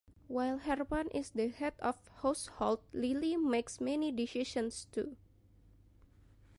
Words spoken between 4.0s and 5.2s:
decisions, too.